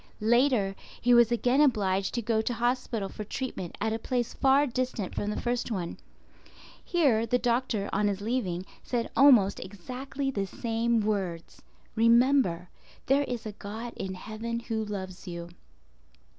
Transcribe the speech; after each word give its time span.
Later, 0.23 0.75
he 0.99 1.13
was 1.13 1.31
again 1.31 1.61
obliged 1.61 2.15
to 2.15 2.23
go 2.23 2.41
to 2.41 2.55
hospital 2.55 3.07
for 3.07 3.23
treatment 3.23 3.77
at 3.79 3.93
a 3.93 3.99
place 3.99 4.33
far 4.33 4.65
distant 4.65 5.13
from 5.13 5.29
the 5.29 5.39
first 5.39 5.69
one. 5.69 5.95
Here 6.83 7.27
the 7.27 7.37
doctor, 7.37 7.87
on 7.93 8.07
his 8.07 8.19
leaving, 8.19 8.65
said 8.81 9.11
almost 9.15 9.59
exactly 9.59 10.31
the 10.31 10.47
same 10.47 11.01
words—"Remember 11.01 12.67
there 13.05 13.25
is 13.25 13.45
a 13.45 13.51
God 13.51 13.93
in 13.95 14.15
heaven 14.15 14.61
Who 14.61 14.83
loves 14.83 15.27
you." 15.27 15.49